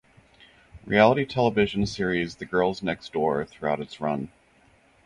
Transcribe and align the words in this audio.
Reality 0.87 1.25
television 1.27 1.85
series 1.85 2.37
"The 2.37 2.45
Girls 2.45 2.81
Next 2.81 3.13
Door" 3.13 3.45
throughout 3.45 3.79
its 3.79 4.01
run. 4.01 4.31